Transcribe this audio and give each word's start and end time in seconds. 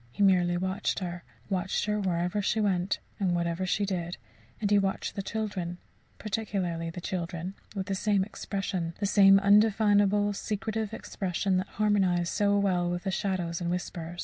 He 0.11 0.23
merely 0.23 0.57
watched 0.57 0.97
her 0.97 1.23
watched 1.47 1.85
her 1.85 1.99
wherever 1.99 2.41
she 2.41 2.59
went, 2.59 2.97
and 3.19 3.35
whatever 3.35 3.67
she 3.67 3.85
did; 3.85 4.17
and 4.59 4.71
he 4.71 4.79
watched 4.79 5.13
the 5.13 5.21
children 5.21 5.77
particularly 6.17 6.89
the 6.89 6.99
children 6.99 7.53
with 7.75 7.85
the 7.85 7.93
same 7.93 8.23
expression, 8.23 8.95
the 8.99 9.05
same 9.05 9.37
undefinable 9.37 10.33
secretive 10.33 10.91
expression 10.91 11.57
that 11.57 11.67
harmonized 11.67 12.33
so 12.33 12.57
well 12.57 12.89
with 12.89 13.03
the 13.03 13.11
shadows 13.11 13.61
and 13.61 13.69
whispers. 13.69 14.19